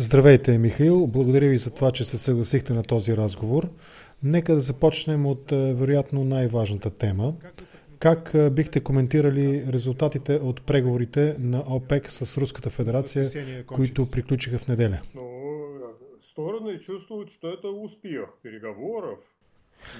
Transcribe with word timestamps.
Здравейте, 0.00 0.58
Михаил. 0.58 1.06
Благодаря 1.06 1.48
ви 1.48 1.58
за 1.58 1.70
това, 1.70 1.90
че 1.90 2.04
се 2.04 2.18
съгласихте 2.18 2.72
на 2.72 2.82
този 2.82 3.16
разговор. 3.16 3.68
Нека 4.22 4.54
да 4.54 4.60
започнем 4.60 5.26
от 5.26 5.52
е, 5.52 5.74
вероятно 5.74 6.24
най-важната 6.24 6.90
тема. 6.90 7.34
Как 7.98 8.30
е, 8.34 8.50
бихте 8.50 8.80
коментирали 8.80 9.64
резултатите 9.72 10.34
от 10.34 10.62
преговорите 10.62 11.36
на 11.38 11.64
ОПЕК 11.68 12.10
с 12.10 12.38
Руската 12.38 12.70
федерация, 12.70 13.26
които 13.66 14.10
приключиха 14.10 14.58
в 14.58 14.68
неделя? 14.68 15.00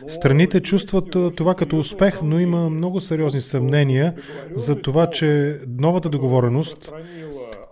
Страните 0.07 0.61
чувстват 0.61 1.15
е, 1.15 1.31
това 1.31 1.55
като 1.55 1.79
успех, 1.79 2.23
но 2.23 2.41
има 2.41 2.71
много 2.71 3.01
сериозни 3.01 3.41
съмнения 3.41 4.15
за 4.55 4.81
това, 4.81 5.11
че 5.11 5.59
новата 5.69 6.09
договореност, 6.09 6.93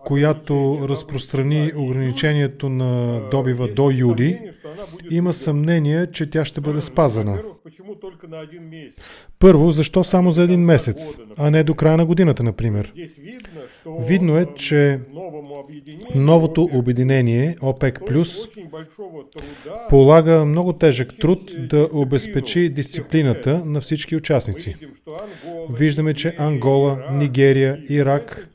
която 0.06 0.78
разпространи 0.88 1.73
ограничението 1.77 2.69
на 2.69 3.20
добива 3.30 3.69
до 3.69 3.91
юли, 3.91 4.51
има 5.10 5.32
съмнение, 5.32 6.06
че 6.06 6.30
тя 6.30 6.45
ще 6.45 6.60
бъде 6.60 6.80
спазана. 6.80 7.38
Първо, 9.38 9.70
защо 9.70 10.05
само 10.05 10.30
за 10.30 10.43
един 10.43 10.61
месец, 10.61 11.19
а 11.37 11.51
не 11.51 11.65
до 11.65 11.74
края 11.74 11.97
на 11.97 12.07
годината, 12.07 12.43
например? 12.43 12.93
Видно 13.98 14.38
е, 14.38 14.47
че 14.57 15.01
новото 16.15 16.69
обединение 16.73 17.57
ОПЕК 17.62 18.01
Плюс 18.07 18.48
полага 19.88 20.45
много 20.45 20.73
тежък 20.73 21.19
труд 21.21 21.52
да 21.59 21.88
обезпечи 21.93 22.69
дисциплината 22.69 23.62
на 23.65 23.80
всички 23.80 24.16
участници. 24.16 24.76
Виждаме, 25.71 26.15
че 26.15 26.35
Ангола, 26.38 27.09
Нигерия, 27.13 27.82
Ирак, 27.88 28.48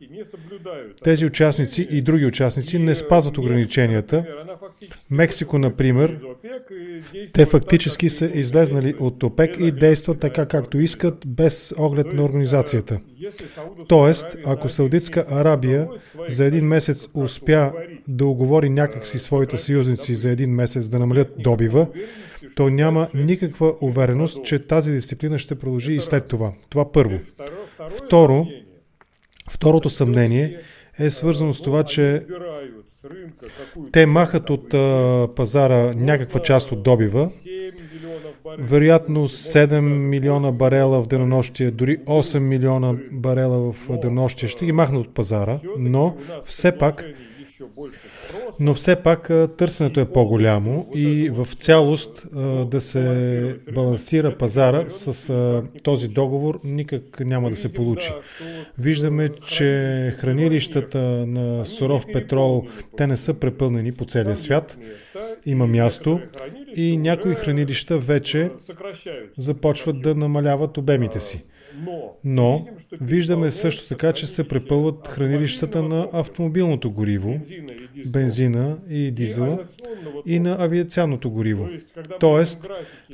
тези 1.04 1.26
участници 1.26 1.88
и 1.92 2.02
други 2.02 2.26
участници 2.26 2.80
не 2.80 2.96
спазват 2.96 3.38
ограниченията. 3.38 4.26
Мексико, 5.12 5.60
например, 5.60 6.20
те 7.34 7.46
фактически 7.46 8.10
са 8.10 8.26
излезнали 8.26 8.96
от 9.00 9.24
ОПЕК 9.24 9.60
и 9.60 9.72
действат 9.72 10.20
така 10.20 10.46
както 10.46 10.80
искат, 10.80 11.16
без 11.28 11.74
оглед 11.78 12.14
на 12.14 12.24
организацията. 12.24 13.00
Тоест, 13.88 14.38
ако 14.46 14.70
Саудитска 14.70 15.26
Арабия 15.30 15.88
за 16.28 16.46
един 16.46 16.66
месец 16.66 17.08
успя 17.14 17.72
да 18.08 18.26
оговори 18.26 18.70
някакси 18.70 19.20
своите 19.20 19.58
съюзници 19.58 20.16
за 20.16 20.30
един 20.30 20.50
месец 20.50 20.90
да 20.90 21.00
намалят 21.00 21.34
добива, 21.40 21.88
то 22.56 22.70
няма 22.70 23.08
никаква 23.14 23.76
увереност, 23.82 24.44
че 24.44 24.60
тази 24.60 24.92
дисциплина 24.92 25.40
ще 25.40 25.56
продължи 25.56 25.94
и 25.94 26.02
след 26.02 26.28
това. 26.28 26.54
Това 26.70 26.92
първо. 26.92 27.20
Второ, 27.90 28.48
второто 29.50 29.90
съмнение 29.90 30.60
е 31.00 31.10
свързано 31.10 31.54
с 31.54 31.62
това, 31.62 31.84
че 31.84 32.26
те 33.92 34.06
махат 34.06 34.50
от 34.50 34.74
а, 34.74 35.28
пазара 35.36 35.94
някаква 35.96 36.42
част 36.42 36.72
от 36.72 36.84
добива, 36.84 37.32
вероятно 38.60 39.28
7 39.28 39.80
милиона 39.80 40.52
барела 40.52 41.04
в 41.04 41.08
денонощие, 41.08 41.72
дори 41.72 41.98
8 41.98 42.40
милиона 42.40 42.96
барела 43.12 43.72
в 43.72 43.98
денонощие 43.98 44.50
ще 44.50 44.66
ги 44.66 44.72
махнат 44.72 45.08
от 45.08 45.14
пазара, 45.14 45.60
но 45.78 46.18
все 46.46 46.78
пак 46.78 47.06
но 48.62 48.74
все 48.74 48.96
пак 48.96 49.32
търсенето 49.58 50.00
е 50.00 50.06
по-голямо 50.06 50.88
и 50.96 51.30
в 51.30 51.48
цялост 51.54 52.28
да 52.66 52.82
се 52.82 53.56
балансира 53.74 54.38
пазара 54.38 54.90
с 54.90 55.64
този 55.84 56.08
договор 56.08 56.60
никак 56.64 57.20
няма 57.20 57.50
да 57.50 57.56
се 57.56 57.74
получи. 57.74 58.12
Виждаме, 58.80 59.30
че 59.30 60.16
хранилищата 60.18 61.00
на 61.28 61.66
суров 61.66 62.06
петрол, 62.14 62.64
те 62.98 63.08
не 63.08 63.18
са 63.18 63.34
препълнени 63.34 63.92
по 63.92 64.06
целия 64.06 64.38
свят. 64.38 64.78
Има 65.46 65.68
място 65.68 66.20
и 66.76 66.98
някои 66.98 67.36
хранилища 67.36 67.98
вече 67.98 68.50
започват 69.38 70.02
да 70.02 70.16
намаляват 70.16 70.78
обемите 70.78 71.20
си. 71.20 71.44
Но 72.24 72.68
виждаме 73.02 73.52
също 73.52 73.88
така, 73.88 74.14
че 74.14 74.28
се 74.28 74.48
препълват 74.48 75.08
хранилищата 75.08 75.84
на 75.84 76.08
автомобилното 76.14 76.92
гориво, 76.92 77.40
бензина 78.06 78.78
и 78.90 79.12
дизела 79.12 79.60
и 80.26 80.40
на 80.40 80.56
авиационното 80.60 81.32
гориво. 81.32 81.70
Тоест, 82.20 82.70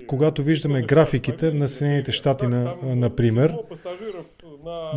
когато 0.07 0.43
виждаме 0.43 0.81
графиките 0.81 1.51
на 1.51 1.67
Съединените 1.67 2.11
щати, 2.11 2.45
например, 2.83 3.53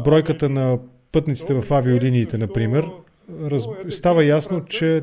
бройката 0.05 0.49
на 0.49 0.79
пътниците 1.13 1.55
в 1.55 1.73
авиолиниите, 1.73 2.39
например, 2.39 2.87
раз... 3.43 3.69
става 3.91 4.25
ясно, 4.25 4.65
че 4.65 5.01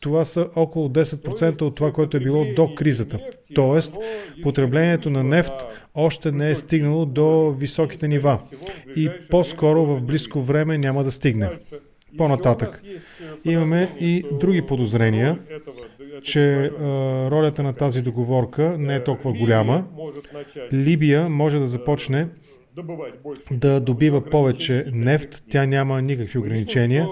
това 0.00 0.24
са 0.24 0.48
около 0.56 0.88
10% 0.88 1.62
от 1.62 1.76
това, 1.76 1.92
което 1.92 2.16
е 2.16 2.20
било 2.20 2.44
до 2.56 2.74
кризата. 2.74 3.18
Тоест, 3.54 3.96
потреблението 4.42 5.10
на 5.10 5.24
нефт 5.24 5.52
още 5.94 6.32
не 6.32 6.50
е 6.50 6.56
стигнало 6.56 7.06
до 7.06 7.50
високите 7.50 8.08
нива 8.08 8.38
и 8.96 9.10
по-скоро 9.30 9.84
в 9.84 10.00
близко 10.00 10.40
време 10.40 10.78
няма 10.78 11.04
да 11.04 11.10
стигне. 11.10 11.50
По-нататък. 12.18 12.82
Имаме 13.44 13.94
и 14.00 14.24
други 14.32 14.62
подозрения, 14.62 15.38
че 16.22 16.56
а, 16.56 16.70
ролята 17.30 17.62
на 17.62 17.72
тази 17.72 18.02
договорка 18.02 18.76
не 18.78 18.94
е 18.94 19.04
толкова 19.04 19.32
голяма. 19.32 19.84
Либия 20.72 21.28
може 21.28 21.58
да 21.58 21.66
започне 21.66 22.28
да 23.50 23.80
добива 23.80 24.24
повече 24.24 24.84
нефт. 24.92 25.42
Тя 25.50 25.66
няма 25.66 26.02
никакви 26.02 26.38
ограничения. 26.38 27.08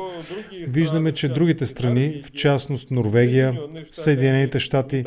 Виждаме, 0.69 1.12
че 1.12 1.28
другите 1.28 1.66
страни, 1.66 2.22
в 2.25 2.32
частност 2.32 2.91
Норвегия, 2.91 3.60
Съединените 3.93 4.60
щати, 4.60 5.05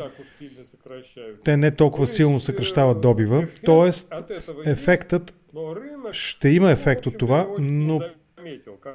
те 1.44 1.56
не 1.56 1.70
толкова 1.70 2.06
силно 2.06 2.40
съкръщават 2.40 3.00
добива. 3.00 3.46
Тоест, 3.64 4.12
ефектът 4.66 5.34
ще 6.12 6.48
има 6.48 6.70
ефект 6.70 7.06
от 7.06 7.18
това, 7.18 7.48
но 7.58 8.00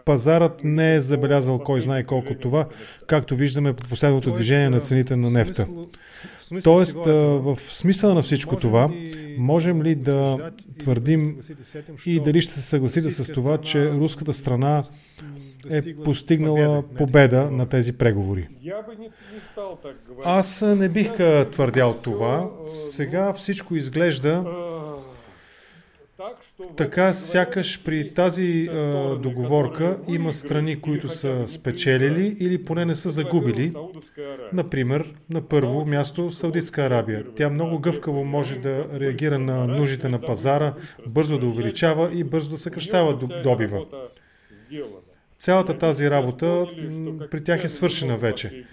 пазарът 0.05 0.63
не 0.63 0.95
е 0.95 1.01
забелязал 1.01 1.59
кой 1.59 1.81
знае 1.81 2.03
колко 2.03 2.35
това, 2.35 2.67
както 3.07 3.35
виждаме 3.35 3.73
по 3.73 3.87
последното 3.89 4.31
движение 4.31 4.69
на 4.69 4.79
цените 4.79 5.15
на 5.15 5.29
нефта. 5.29 5.67
Тоест, 6.63 6.97
в 7.05 7.57
смисъла 7.67 8.13
на 8.13 8.21
всичко 8.21 8.57
това, 8.57 8.89
можем 9.37 9.83
ли 9.83 9.95
да 9.95 10.51
твърдим 10.79 11.39
и 12.05 12.19
дали 12.19 12.41
ще 12.41 12.53
се 12.53 12.61
съгласите 12.61 13.09
с 13.09 13.33
това, 13.33 13.57
че 13.57 13.91
руската 13.91 14.33
страна 14.33 14.83
е 15.71 15.95
постигнала 15.95 16.83
победа 16.97 17.51
на 17.51 17.65
тези 17.65 17.93
преговори? 17.93 18.47
Аз 20.23 20.61
не 20.61 20.89
бих 20.89 21.11
твърдял 21.51 21.93
това. 22.03 22.49
Сега 22.67 23.33
всичко 23.33 23.75
изглежда 23.75 24.43
така, 26.77 27.13
сякаш 27.13 27.83
при 27.83 28.13
тази 28.13 28.69
а, 28.71 29.15
договорка 29.15 29.97
има 30.07 30.33
страни, 30.33 30.81
които 30.81 31.07
са 31.07 31.47
спечелили 31.47 32.37
или 32.39 32.65
поне 32.65 32.85
не 32.85 32.95
са 32.95 33.09
загубили. 33.09 33.73
Например, 34.53 35.13
на 35.29 35.41
първо 35.41 35.85
място 35.85 36.31
Саудитска 36.31 36.81
Арабия. 36.81 37.25
Тя 37.35 37.49
много 37.49 37.79
гъвкаво 37.79 38.25
може 38.25 38.59
да 38.59 38.87
реагира 38.99 39.39
на 39.39 39.67
нуждите 39.67 40.09
на 40.09 40.21
пазара, 40.21 40.73
бързо 41.07 41.39
да 41.39 41.45
увеличава 41.45 42.09
и 42.13 42.23
бързо 42.23 42.49
да 42.49 42.57
съкръщава 42.57 43.15
добива. 43.43 43.85
Цялата 45.45 45.77
тази 45.77 46.09
работа 46.09 46.65
при 47.31 47.43
тях 47.43 47.63
е 47.63 47.67
свършена 47.67 48.17
вече. 48.17 48.63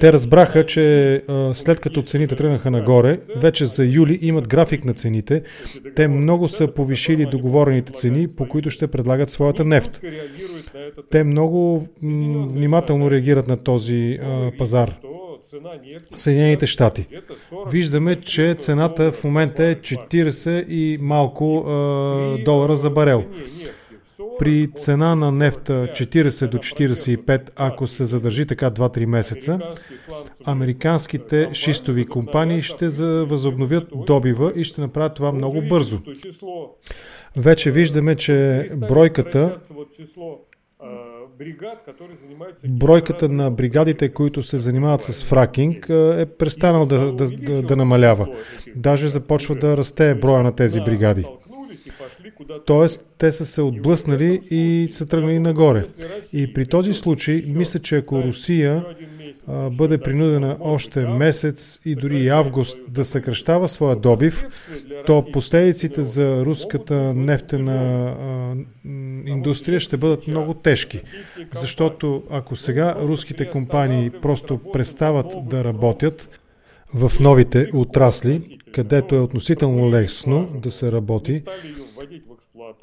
Те 0.00 0.12
разбраха, 0.12 0.66
че 0.66 1.22
след 1.52 1.80
като 1.80 2.02
цените 2.02 2.36
тръгнаха 2.36 2.70
нагоре, 2.70 3.20
вече 3.36 3.66
за 3.66 3.84
юли 3.84 4.18
имат 4.22 4.48
график 4.48 4.84
на 4.84 4.94
цените. 4.94 5.42
Те 5.96 6.08
много 6.08 6.48
са 6.48 6.68
повишили 6.68 7.26
договорените 7.26 7.92
цени, 7.92 8.26
по 8.36 8.48
които 8.48 8.70
ще 8.70 8.86
предлагат 8.86 9.30
своята 9.30 9.64
нефт. 9.64 10.00
Те 11.10 11.24
много 11.24 11.88
внимателно 12.50 13.10
реагират 13.10 13.48
на 13.48 13.56
този 13.56 14.18
пазар. 14.58 14.94
Съединените 16.14 16.66
щати. 16.66 17.06
Виждаме, 17.70 18.20
че 18.20 18.54
цената 18.58 19.12
в 19.12 19.24
момента 19.24 19.64
е 19.64 19.74
40 19.74 20.68
и 20.68 20.98
малко 21.00 21.64
долара 22.44 22.76
за 22.76 22.90
барел. 22.90 23.24
При 24.38 24.70
цена 24.74 25.14
на 25.14 25.32
нефта 25.32 25.88
40 25.92 26.48
до 26.48 26.58
45, 26.58 27.50
ако 27.56 27.86
се 27.86 28.04
задържи 28.04 28.46
така 28.46 28.70
2-3 28.70 29.06
месеца, 29.06 29.58
американските 30.44 31.50
шистови 31.52 32.06
компании 32.06 32.62
ще 32.62 32.88
възобновят 33.24 33.88
добива 34.06 34.52
и 34.56 34.64
ще 34.64 34.80
направят 34.80 35.14
това 35.14 35.32
много 35.32 35.62
бързо. 35.68 35.98
Вече 37.36 37.70
виждаме, 37.70 38.16
че 38.16 38.68
бройката 38.76 39.58
Бройката 42.68 43.28
на 43.28 43.50
бригадите, 43.50 44.08
които 44.08 44.42
се 44.42 44.58
занимават 44.58 45.02
с 45.02 45.24
фракинг, 45.24 45.86
е 45.90 46.26
престанал 46.26 46.86
да, 46.86 47.12
да, 47.12 47.28
да, 47.28 47.62
да 47.62 47.76
намалява. 47.76 48.28
Даже 48.76 49.08
започва 49.08 49.54
да 49.54 49.76
расте 49.76 50.14
броя 50.14 50.42
на 50.42 50.52
тези 50.52 50.80
бригади. 50.80 51.26
Тоест, 52.66 53.06
те 53.18 53.32
са 53.32 53.46
се 53.46 53.62
отблъснали 53.62 54.40
и 54.50 54.88
са 54.92 55.06
тръгнали 55.06 55.38
нагоре. 55.38 55.86
И 56.32 56.52
при 56.52 56.66
този 56.66 56.92
случай, 56.92 57.44
мисля, 57.46 57.80
че 57.80 57.96
ако 57.96 58.22
Русия 58.22 58.84
а, 59.46 59.70
бъде 59.70 59.98
принудена 59.98 60.56
още 60.60 61.06
месец 61.06 61.80
и 61.84 61.94
дори 61.94 62.28
август 62.28 62.78
да 62.88 63.04
съкръщава 63.04 63.68
своя 63.68 63.96
добив, 63.96 64.46
то 65.06 65.24
последиците 65.32 66.02
за 66.02 66.44
руската 66.44 67.14
нефтена 67.14 68.04
а, 68.04 68.54
индустрия 69.26 69.80
ще 69.80 69.96
бъдат 69.96 70.26
много 70.28 70.54
тежки. 70.54 71.00
Защото 71.54 72.22
ако 72.30 72.56
сега 72.56 72.96
руските 73.00 73.50
компании 73.50 74.10
просто 74.10 74.60
престават 74.72 75.34
да 75.48 75.64
работят 75.64 76.28
в 76.94 77.12
новите 77.20 77.68
отрасли, 77.74 78.58
където 78.72 79.14
е 79.14 79.20
относително 79.20 79.90
лесно 79.90 80.48
да 80.62 80.70
се 80.70 80.92
работи, 80.92 81.42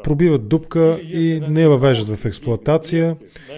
пробиват 0.04 0.48
дупка 0.48 1.00
и 1.04 1.42
не 1.50 1.62
я 1.62 1.70
въвеждат 1.70 2.18
в 2.18 2.26
експлоатация. 2.26 3.16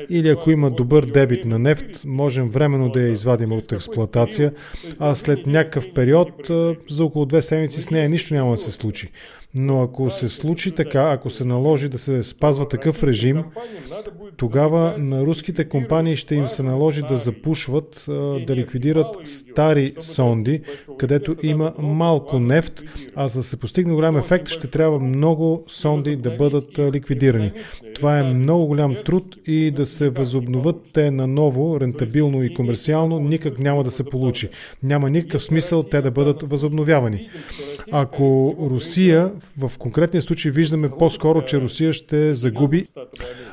Или 0.09 0.29
ако 0.29 0.51
има 0.51 0.71
добър 0.71 1.05
дебит 1.05 1.45
на 1.45 1.59
нефт, 1.59 2.05
можем 2.05 2.49
временно 2.49 2.89
да 2.89 3.01
я 3.01 3.11
извадим 3.11 3.51
от 3.51 3.71
експлоатация, 3.71 4.53
а 4.99 5.15
след 5.15 5.47
някакъв 5.47 5.93
период, 5.93 6.49
за 6.89 7.05
около 7.05 7.25
две 7.25 7.41
седмици 7.41 7.81
с 7.81 7.91
нея 7.91 8.09
нищо 8.09 8.33
няма 8.33 8.51
да 8.51 8.57
се 8.57 8.71
случи. 8.71 9.09
Но 9.55 9.81
ако 9.81 10.09
се 10.09 10.29
случи 10.29 10.71
така, 10.71 11.11
ако 11.11 11.29
се 11.29 11.45
наложи 11.45 11.89
да 11.89 11.97
се 11.97 12.23
спазва 12.23 12.67
такъв 12.67 13.03
режим, 13.03 13.43
тогава 14.37 14.95
на 14.97 15.21
руските 15.21 15.69
компании 15.69 16.15
ще 16.15 16.35
им 16.35 16.47
се 16.47 16.63
наложи 16.63 17.01
да 17.01 17.17
запушват, 17.17 18.05
да 18.47 18.55
ликвидират 18.55 19.15
стари 19.23 19.93
сонди, 19.99 20.61
където 20.97 21.35
има 21.43 21.73
малко 21.79 22.39
нефт, 22.39 22.83
а 23.15 23.27
за 23.27 23.39
да 23.39 23.43
се 23.43 23.57
постигне 23.57 23.93
голям 23.93 24.17
ефект, 24.17 24.47
ще 24.47 24.67
трябва 24.67 24.99
много 24.99 25.63
сонди 25.67 26.15
да 26.15 26.31
бъдат 26.31 26.79
ликвидирани. 26.79 27.51
Това 27.95 28.19
е 28.19 28.23
много 28.23 28.65
голям 28.65 28.95
труд 29.05 29.35
и 29.47 29.71
да 29.71 29.85
се 29.85 30.09
възобновят 30.09 30.75
те 30.93 31.11
наново, 31.11 31.79
рентабилно 31.79 32.43
и 32.43 32.53
комерциално, 32.53 33.19
никак 33.19 33.59
няма 33.59 33.83
да 33.83 33.91
се 33.91 34.03
получи. 34.03 34.49
Няма 34.83 35.09
никакъв 35.09 35.43
смисъл 35.43 35.83
те 35.83 36.01
да 36.01 36.11
бъдат 36.11 36.43
възобновявани. 36.49 37.29
Ако 37.91 38.55
Русия 38.69 39.31
в 39.57 39.77
конкретния 39.77 40.21
случай 40.21 40.51
виждаме 40.51 40.89
по-скоро, 40.89 41.45
че 41.45 41.61
Русия 41.61 41.93
ще 41.93 42.33
загуби, 42.33 42.85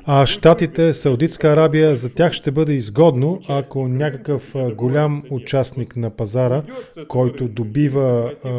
а 0.05 0.26
Штатите, 0.26 0.94
Саудитска 0.94 1.49
Арабия, 1.49 1.96
за 1.96 2.14
тях 2.14 2.32
ще 2.32 2.50
бъде 2.50 2.73
изгодно, 2.73 3.40
ако 3.49 3.88
някакъв 3.88 4.55
голям 4.75 5.23
участник 5.31 5.96
на 5.96 6.11
пазара, 6.11 6.62
който 7.08 7.49
добива 7.49 8.32
а, 8.44 8.50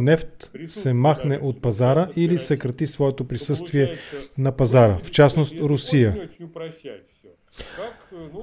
нефт, 0.00 0.50
се 0.68 0.92
махне 0.92 1.38
от 1.42 1.62
пазара 1.62 2.08
или 2.16 2.38
съкрати 2.38 2.86
своето 2.86 3.24
присъствие 3.24 3.94
на 4.38 4.52
пазара, 4.52 4.98
в 5.02 5.10
частност 5.10 5.54
Русия. 5.60 6.28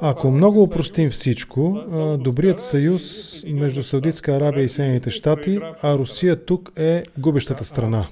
Ако 0.02 0.32
много 0.32 0.64
упростим 0.64 1.10
всичко, 1.10 1.80
добрият 2.20 2.60
съюз 2.60 3.34
между 3.48 3.84
Саудитска 3.84 4.32
Арабия 4.32 4.64
и 4.64 4.70
Съединените 4.70 5.10
щати, 5.10 5.60
а 5.82 5.98
Русия 5.98 6.46
тук 6.46 6.72
е 6.76 7.04
губещата 7.18 7.66
страна. 7.66 8.08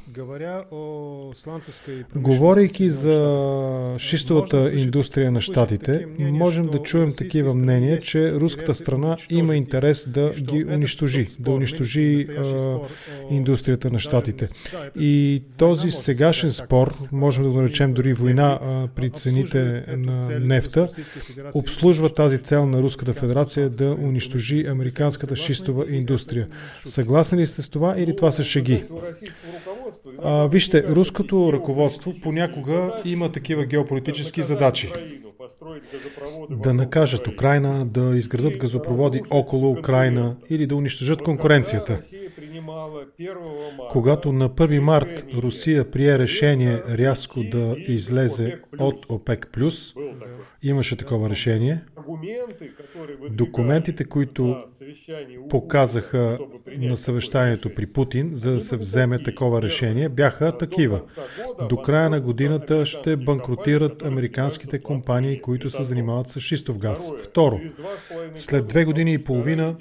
Говорейки 2.15 2.89
за 2.89 3.95
шистовата 3.97 4.71
индустрия 4.75 5.31
на 5.31 5.41
щатите, 5.41 6.07
можем 6.19 6.67
да 6.67 6.79
чуем 6.79 7.09
такива 7.17 7.53
мнения, 7.53 7.99
че 7.99 8.33
руската 8.33 8.73
страна 8.73 9.17
има 9.29 9.55
интерес 9.55 10.09
да 10.09 10.31
ги 10.41 10.65
унищожи, 10.65 11.27
да 11.39 11.51
унищожи 11.51 12.27
индустрията 13.29 13.91
на 13.91 13.99
щатите. 13.99 14.47
И 14.99 15.43
този 15.57 15.91
сегашен 15.91 16.51
спор, 16.51 16.93
можем 17.11 17.43
да 17.43 17.49
го 17.49 17.61
наречем 17.61 17.93
дори 17.93 18.13
война 18.13 18.59
при 18.95 19.09
цените 19.09 19.83
на 19.97 20.39
нефта, 20.39 20.87
обслужва 21.53 22.09
тази 22.09 22.37
цел 22.37 22.65
на 22.65 22.81
Руската 22.81 23.13
федерация 23.13 23.69
да 23.69 23.91
унищожи 23.91 24.65
американската 24.67 25.35
шистова 25.35 25.85
индустрия. 25.89 26.47
Съгласен 26.83 27.39
ли 27.39 27.47
сте 27.47 27.61
с 27.61 27.69
това 27.69 27.95
или 27.97 28.15
това 28.15 28.31
са 28.31 28.43
шеги? 28.43 28.83
А, 30.23 30.47
вижте, 30.47 30.83
руското 30.87 31.53
ръководство 31.53 32.13
понякога 32.23 33.01
има 33.05 33.31
такива 33.31 33.65
геополитически 33.65 34.41
задачи. 34.41 34.91
Да 36.49 36.73
накажат 36.73 37.27
Украина, 37.27 37.85
да 37.85 38.17
изградат 38.17 38.57
газопроводи 38.57 39.21
около 39.31 39.71
Украина 39.71 40.35
или 40.49 40.67
да 40.67 40.75
унищожат 40.75 41.21
конкуренцията. 41.21 41.99
Когато 43.91 44.31
на 44.31 44.49
1 44.49 44.79
март 44.79 45.25
Русия 45.37 45.91
прие 45.91 46.19
решение 46.19 46.77
рязко 46.89 47.43
да 47.43 47.75
излезе 47.77 48.59
от 48.79 49.05
ОПЕК+, 49.09 49.47
имаше 50.63 50.97
такова 50.97 51.29
решение, 51.29 51.81
документите, 53.31 54.03
които 54.03 54.63
показаха 55.49 56.39
на 56.77 56.97
съвещанието 56.97 57.75
при 57.75 57.85
Путин, 57.85 58.31
за 58.33 58.51
да 58.51 58.61
се 58.61 58.77
вземе 58.77 59.19
такова 59.19 59.61
решение, 59.61 60.09
бяха 60.09 60.57
такива. 60.57 61.01
До 61.69 61.77
края 61.77 62.09
на 62.09 62.21
годината 62.21 62.85
ще 62.85 63.17
банкротират 63.17 64.03
американските 64.03 64.79
компании, 64.79 65.41
които 65.41 65.69
се 65.69 65.83
занимават 65.83 66.27
с 66.27 66.39
шистов 66.39 66.77
газ. 66.77 67.11
Второ, 67.23 67.59
след 68.35 68.67
две 68.67 68.85
години 68.85 69.13
и 69.13 69.23
половина 69.23 69.75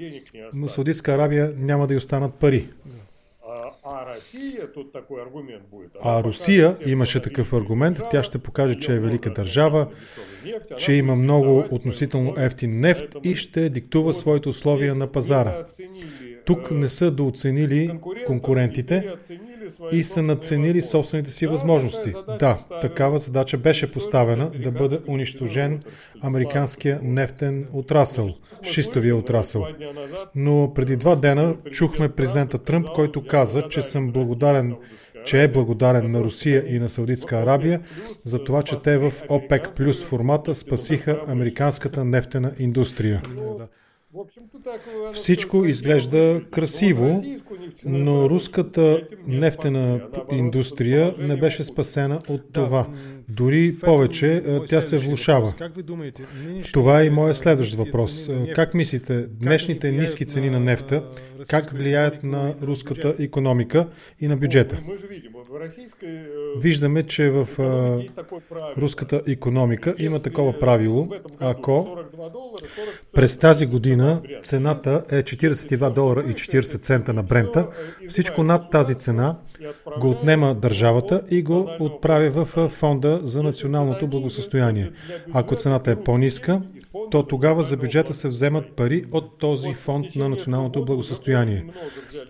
на 0.54 0.68
Саудитска 0.68 1.12
Арабия 1.12 1.52
няма 1.56 1.86
да 1.86 1.94
й 1.94 1.96
останат 1.96 2.34
пари. 2.34 2.68
А 6.02 6.22
Русия 6.22 6.76
имаше 6.86 7.22
такъв 7.22 7.52
аргумент. 7.52 8.00
Тя 8.10 8.22
ще 8.22 8.38
покаже, 8.38 8.78
че 8.78 8.94
е 8.94 8.98
велика 8.98 9.30
държава, 9.30 9.86
че 10.76 10.92
има 10.92 11.16
много 11.16 11.64
относително 11.70 12.34
ефтин 12.38 12.80
нефт 12.80 13.04
и 13.24 13.36
ще 13.36 13.70
диктува 13.70 14.14
своите 14.14 14.48
условия 14.48 14.94
на 14.94 15.06
пазара. 15.06 15.64
Тук 16.44 16.70
не 16.70 16.88
са 16.88 17.10
дооценили 17.10 17.98
конкурентите 18.26 19.14
и 19.92 20.02
са 20.02 20.22
надценили 20.22 20.82
собствените 20.82 21.30
си 21.30 21.46
възможности. 21.46 22.14
Да, 22.38 22.58
такава 22.80 23.18
задача 23.18 23.58
беше 23.58 23.92
поставена 23.92 24.50
да 24.62 24.70
бъде 24.70 24.98
унищожен 25.08 25.82
американския 26.22 27.00
нефтен 27.02 27.68
отрасъл, 27.72 28.30
шистовия 28.62 29.16
отрасъл. 29.16 29.66
Но 30.34 30.72
преди 30.74 30.96
два 30.96 31.16
дена 31.16 31.56
чухме 31.70 32.08
президента 32.08 32.58
Тръмп, 32.58 32.88
който 32.94 33.26
каза, 33.26 33.62
че 33.62 33.82
съм 33.82 34.12
благодарен 34.12 34.76
че 35.24 35.42
е 35.42 35.48
благодарен 35.48 36.10
на 36.10 36.20
Русия 36.20 36.64
и 36.68 36.78
на 36.78 36.88
Саудитска 36.88 37.36
Арабия 37.36 37.80
за 38.24 38.44
това, 38.44 38.62
че 38.62 38.78
те 38.78 38.98
в 38.98 39.12
ОПЕК 39.28 39.68
плюс 39.76 40.04
формата 40.04 40.54
спасиха 40.54 41.20
американската 41.28 42.04
нефтена 42.04 42.52
индустрия. 42.58 43.22
Всичко 45.12 45.64
изглежда 45.64 46.42
красиво, 46.50 47.22
но 47.84 48.30
руската 48.30 49.06
нефтена 49.26 50.00
индустрия 50.32 51.14
не 51.18 51.36
беше 51.36 51.64
спасена 51.64 52.22
от 52.28 52.52
това. 52.52 52.86
Дори 53.28 53.74
повече, 53.80 54.42
тя 54.68 54.80
се 54.80 54.98
влушава. 54.98 55.54
Това 56.72 57.00
е 57.00 57.04
и 57.04 57.10
моят 57.10 57.36
следващ 57.36 57.74
въпрос. 57.74 58.30
Как 58.54 58.74
мислите, 58.74 59.26
днешните 59.26 59.92
ниски 59.92 60.26
цени 60.26 60.50
на 60.50 60.60
нефта, 60.60 61.04
как 61.48 61.70
влияят 61.70 62.24
на 62.24 62.54
руската 62.62 63.14
економика 63.18 63.88
и 64.20 64.28
на 64.28 64.36
бюджета? 64.36 64.80
Виждаме, 66.56 67.02
че 67.02 67.30
в 67.30 67.48
руската 68.76 69.22
економика 69.28 69.94
има 69.98 70.22
такова 70.22 70.58
правило. 70.58 71.08
Ако 71.38 71.98
през 73.14 73.38
тази 73.38 73.66
година 73.66 74.22
цената 74.42 75.04
е 75.10 75.22
42 75.22 75.94
долара 75.94 76.20
и 76.20 76.32
40 76.32 76.82
цента 76.82 77.12
на 77.14 77.22
Брента, 77.22 77.68
всичко 78.08 78.42
над 78.42 78.70
тази 78.70 78.94
цена 78.94 79.36
го 80.00 80.10
отнема 80.10 80.54
държавата 80.54 81.22
и 81.30 81.42
го 81.42 81.70
отправя 81.80 82.30
в 82.30 82.68
фонда 82.68 83.20
за 83.22 83.42
националното 83.42 84.06
благосъстояние. 84.06 84.90
Ако 85.32 85.56
цената 85.56 85.90
е 85.90 85.96
по-ниска, 85.96 86.62
то 87.10 87.22
тогава 87.22 87.62
за 87.62 87.76
бюджета 87.76 88.14
се 88.14 88.28
вземат 88.28 88.72
пари 88.76 89.04
от 89.12 89.38
този 89.38 89.74
фонд 89.74 90.06
на 90.16 90.28
националното 90.28 90.84
благосъстояние. 90.84 91.64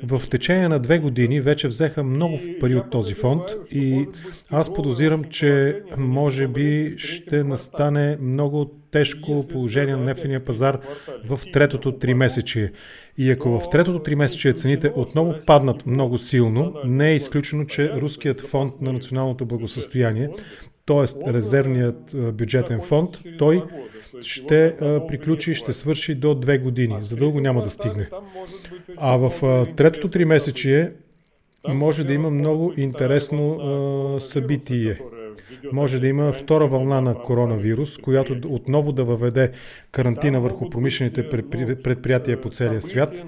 В 0.03 0.23
течение 0.31 0.69
на 0.69 0.79
две 0.79 0.99
години 0.99 1.41
вече 1.41 1.69
взеха 1.69 2.05
много 2.05 2.39
пари 2.61 2.77
от 2.77 2.91
този 2.91 3.15
фонд 3.15 3.43
и 3.71 4.07
аз 4.51 4.75
подозирам, 4.75 5.25
че 5.25 5.83
може 5.99 6.49
би 6.49 6.95
ще 6.99 7.45
настане 7.45 8.17
много 8.21 8.82
тежко 8.93 9.49
положение 9.49 9.97
на 9.97 10.05
нефтения 10.05 10.45
пазар 10.45 10.79
в 11.29 11.41
третото 11.53 11.93
три 11.93 12.15
месече. 12.15 12.73
И 13.19 13.31
ако 13.31 13.59
в 13.59 13.71
третото 13.71 13.99
три 13.99 14.15
месече 14.15 14.53
цените 14.53 14.93
отново 14.97 15.35
паднат 15.47 15.87
много 15.87 16.19
силно, 16.19 16.75
не 16.85 17.11
е 17.11 17.15
изключено, 17.15 17.65
че 17.65 17.93
руският 17.93 18.41
фонд 18.41 18.81
на 18.81 18.93
националното 18.93 19.47
благосъстояние, 19.47 20.29
т.е. 20.87 21.33
резервният 21.33 22.17
бюджетен 22.33 22.81
фонд, 22.81 23.11
той 23.39 23.63
ще 24.21 24.77
приключи, 25.09 25.55
ще 25.55 25.73
свърши 25.73 26.15
до 26.15 26.35
две 26.35 26.59
години. 26.59 26.97
За 27.01 27.17
дълго 27.17 27.41
няма 27.41 27.63
да 27.63 27.71
стигне. 27.71 28.09
А 28.97 29.17
в 29.17 29.67
третото 29.77 30.09
три 30.09 30.25
месечие 30.25 30.93
може 31.69 32.05
да 32.05 32.15
има 32.15 32.31
много 32.31 32.73
интересно 32.77 33.61
събитие. 34.21 34.99
Може 35.73 35.99
да 36.01 36.07
има 36.07 36.33
втора 36.33 36.67
вълна 36.67 37.01
на 37.01 37.15
коронавирус, 37.15 37.99
която 37.99 38.37
отново 38.49 38.93
да 38.93 39.05
въведе 39.05 39.51
карантина 39.93 40.41
върху 40.41 40.71
промишлените 40.71 41.29
предприятия 41.83 42.41
по 42.41 42.51
целия 42.51 42.83
свят. 42.83 43.23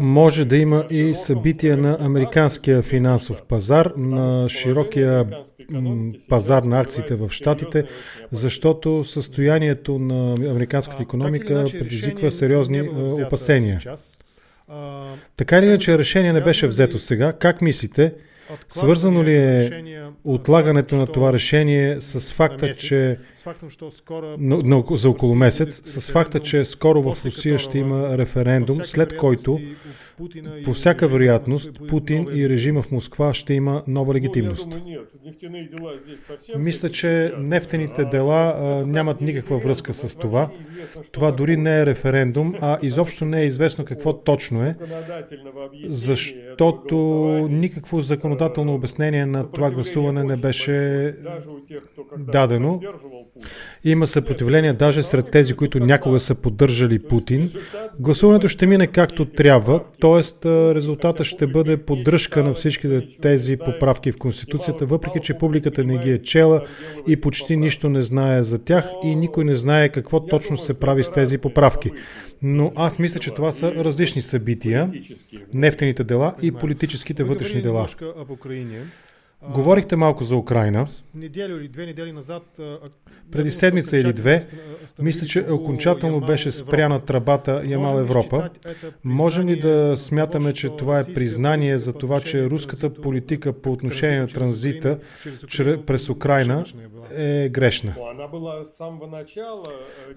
Може 0.00 0.44
да 0.44 0.56
има 0.56 0.84
и 0.90 1.14
събития 1.14 1.76
на 1.76 1.96
американския 2.00 2.82
финансов 2.82 3.42
пазар, 3.42 3.92
на 3.96 4.48
широкия 4.48 5.26
пазар 6.28 6.62
на 6.62 6.80
акциите 6.80 7.14
в 7.14 7.30
Штатите, 7.30 7.84
защото 8.30 9.04
състоянието 9.04 9.98
на 9.98 10.32
американската 10.50 11.02
економика 11.02 11.64
предизвиква 11.78 12.30
сериозни 12.30 12.82
опасения. 13.26 13.80
Така 15.36 15.58
или 15.58 15.66
иначе 15.66 15.98
решение 15.98 16.32
не 16.32 16.40
беше 16.40 16.66
взето 16.66 16.98
сега. 16.98 17.32
Как 17.32 17.62
мислите? 17.62 18.14
Свързано 18.68 19.24
ли 19.24 19.34
е 19.34 19.82
отлагането 20.24 20.96
на 20.96 21.06
това 21.06 21.32
решение 21.32 22.00
с 22.00 22.32
факта, 22.32 22.72
че 22.74 23.18
за 24.90 25.10
около 25.10 25.34
месец, 25.34 25.82
с 25.84 26.10
факта, 26.10 26.40
че 26.40 26.64
скоро 26.64 27.02
в 27.02 27.24
Русия 27.24 27.58
ще 27.58 27.78
има 27.78 28.18
референдум, 28.18 28.78
след 28.84 29.16
който 29.16 29.60
по 30.64 30.72
всяка 30.72 31.08
вероятност 31.08 31.70
Путин 31.88 32.26
и 32.34 32.48
режима 32.48 32.82
в 32.82 32.92
Москва 32.92 33.34
ще 33.34 33.54
има 33.54 33.82
нова 33.86 34.14
легитимност. 34.14 34.68
Мисля, 36.56 36.90
че 36.90 37.32
нефтените 37.38 38.04
дела 38.04 38.54
нямат 38.86 39.20
никаква 39.20 39.58
връзка 39.58 39.94
с 39.94 40.16
това. 40.16 40.50
Това 41.12 41.32
дори 41.32 41.56
не 41.56 41.80
е 41.80 41.86
референдум, 41.86 42.54
а 42.60 42.78
изобщо 42.82 43.24
не 43.24 43.42
е 43.42 43.46
известно 43.46 43.84
какво 43.84 44.12
точно 44.12 44.62
е, 44.62 44.76
защото 45.84 46.96
никакво 47.50 48.00
законодателно 48.42 48.74
обяснение 48.74 49.26
на 49.26 49.50
това 49.50 49.70
гласуване 49.70 50.24
не 50.24 50.36
беше 50.36 51.12
дадено. 52.18 52.80
Има 53.84 54.06
съпротивление 54.06 54.72
даже 54.72 55.02
сред 55.02 55.30
тези, 55.30 55.54
които 55.54 55.80
някога 55.80 56.20
са 56.20 56.34
поддържали 56.34 56.98
Путин. 56.98 57.50
Гласуването 58.00 58.48
ще 58.48 58.66
мине 58.66 58.86
както 58.86 59.24
трябва, 59.24 59.80
т.е. 60.00 60.48
резултата 60.74 61.24
ще 61.24 61.46
бъде 61.46 61.76
поддръжка 61.76 62.42
на 62.42 62.54
всичките 62.54 63.06
тези 63.22 63.56
поправки 63.56 64.12
в 64.12 64.18
Конституцията, 64.18 64.86
въпреки 64.86 65.20
че 65.20 65.38
публиката 65.38 65.84
не 65.84 65.98
ги 65.98 66.10
е 66.10 66.22
чела 66.22 66.62
и 67.08 67.20
почти 67.20 67.56
нищо 67.56 67.88
не 67.88 68.02
знае 68.02 68.42
за 68.42 68.58
тях 68.58 68.84
и 69.04 69.16
никой 69.16 69.44
не 69.44 69.56
знае 69.56 69.88
какво 69.88 70.26
точно 70.26 70.56
се 70.56 70.74
прави 70.74 71.04
с 71.04 71.12
тези 71.12 71.38
поправки. 71.38 71.90
Но 72.42 72.72
аз 72.76 72.98
мисля, 72.98 73.20
че 73.20 73.30
това 73.30 73.52
са 73.52 73.74
различни 73.74 74.22
събития, 74.22 74.90
нефтените 75.54 76.04
дела 76.04 76.34
и 76.42 76.52
политическите 76.52 77.24
вътрешни 77.24 77.62
дела. 77.62 77.86
Говорихте 79.48 79.96
малко 79.96 80.24
за 80.24 80.36
Украина. 80.36 80.86
Неделя 81.14 81.56
или 81.56 81.68
две 81.68 81.86
недели 81.86 82.12
назад, 82.12 82.60
преди 83.30 83.50
седмица 83.50 83.98
или 83.98 84.12
две, 84.12 84.46
мисля, 84.98 85.26
че 85.26 85.46
окончателно 85.50 86.20
беше 86.20 86.50
спряна 86.50 87.00
тръбата 87.00 87.62
Ямал 87.64 87.98
Европа. 87.98 88.50
Можем 89.04 89.48
ли 89.48 89.60
да 89.60 89.96
смятаме, 89.96 90.52
че 90.52 90.68
това 90.68 91.00
е 91.00 91.04
признание 91.04 91.78
за 91.78 91.92
това, 91.92 92.20
че 92.20 92.50
руската 92.50 92.94
политика 92.94 93.52
по 93.52 93.72
отношение 93.72 94.20
на 94.20 94.26
транзита 94.26 94.98
през 95.86 96.08
Украина 96.08 96.64
е 97.16 97.48
грешна? 97.48 97.94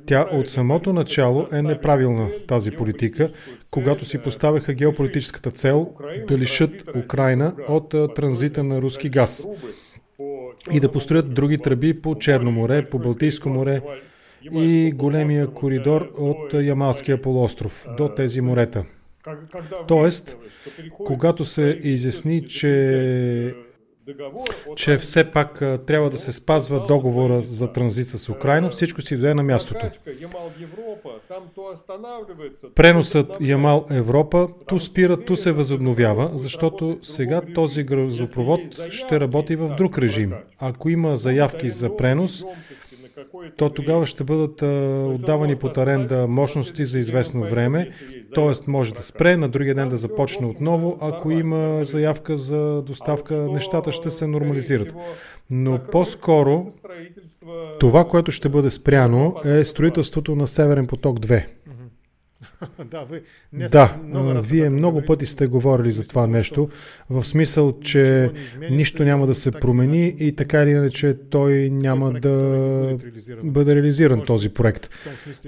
Тя 0.06 0.28
от 0.32 0.50
самото 0.50 0.94
начало 0.94 1.48
е 1.54 1.62
неправилна 1.62 2.30
тази 2.48 2.72
политика, 2.72 3.30
когато 3.72 4.06
си 4.06 4.18
поставяха 4.18 4.74
геополитическата 4.74 5.52
цел 5.52 5.94
да 6.28 6.38
лишат 6.38 6.84
Украина 6.96 7.54
от 7.68 7.90
транзита 8.16 8.64
на 8.64 8.82
руски 8.82 9.10
газ 9.16 9.48
и 10.72 10.80
да 10.80 10.92
построят 10.92 11.34
други 11.34 11.58
тръби 11.58 12.02
по 12.02 12.16
Черно 12.20 12.52
море, 12.52 12.86
по 12.86 13.00
Балтийско 13.00 13.50
море 13.50 13.82
и 14.52 14.92
големия 14.92 15.48
коридор 15.48 16.12
от 16.18 16.54
Ямалския 16.54 17.22
полуостров 17.22 17.88
до 17.98 18.10
тези 18.10 18.42
морета. 18.42 18.86
Тоест, 19.88 20.38
когато 21.06 21.46
се 21.46 21.80
изясни, 21.84 22.48
че 22.48 23.56
че 24.76 24.98
все 24.98 25.32
пак 25.32 25.60
трябва 25.60 26.10
да 26.10 26.18
се 26.18 26.34
спазва 26.34 26.86
договора 26.88 27.42
за 27.42 27.72
транзит 27.72 28.08
с 28.08 28.30
Украина, 28.30 28.70
всичко 28.70 29.02
си 29.02 29.18
дойде 29.18 29.34
на 29.34 29.44
мястото. 29.44 29.88
Преносът 32.76 33.38
Ямал 33.42 33.86
Европа 33.92 34.48
ту 34.68 34.80
спира, 34.80 35.18
ту 35.26 35.36
се 35.36 35.52
възобновява, 35.52 36.32
защото 36.34 36.98
сега 37.02 37.42
този 37.56 37.84
газопровод 37.84 38.62
ще 38.90 39.20
работи 39.20 39.56
в 39.56 39.76
друг 39.76 39.98
режим. 39.98 40.34
Ако 40.60 40.90
има 40.90 41.18
заявки 41.18 41.70
за 41.70 41.98
пренос, 41.98 42.46
то 43.58 43.70
тогава 43.70 44.06
ще 44.06 44.24
бъдат 44.24 44.62
отдавани 45.16 45.56
под 45.56 45.78
аренда 45.78 46.28
мощности 46.28 46.86
за 46.86 47.00
известно 47.00 47.44
време, 47.44 47.90
т.е. 48.36 48.72
може 48.72 48.94
да 48.94 49.02
спре, 49.02 49.38
на 49.38 49.50
другия 49.50 49.76
ден 49.76 49.90
да 49.90 49.98
започне 49.98 50.48
отново. 50.48 50.98
Ако 51.02 51.32
има 51.32 51.86
заявка 51.86 52.38
за 52.38 52.82
доставка, 52.82 53.36
нещата 53.36 53.92
ще 53.92 54.12
се 54.12 54.28
нормализират. 54.28 54.96
Но 55.50 55.80
по-скоро 55.92 56.68
това, 57.80 58.08
което 58.08 58.32
ще 58.32 58.50
бъде 58.50 58.70
спряно, 58.70 59.36
е 59.46 59.64
строителството 59.64 60.36
на 60.36 60.48
Северен 60.48 60.88
поток 60.88 61.20
2. 61.20 61.46
да, 62.92 63.04
ви, 63.12 63.22
не 63.54 63.68
да 63.68 63.98
много 64.08 64.42
вие 64.42 64.70
много 64.70 65.02
пъти 65.02 65.26
сте 65.26 65.48
говорили 65.48 65.92
за 65.92 66.08
това 66.08 66.28
нещо, 66.28 66.70
в 67.10 67.24
смисъл, 67.24 67.80
че 67.80 68.32
нищо 68.70 69.04
няма 69.04 69.28
да 69.28 69.36
се 69.36 69.52
промени 69.52 70.16
и 70.20 70.36
така 70.36 70.64
или 70.64 70.70
иначе 70.70 71.18
той 71.30 71.70
няма 71.70 72.12
да 72.12 72.98
бъде 73.44 73.76
реализиран 73.76 74.22
този 74.26 74.50
проект. 74.50 74.90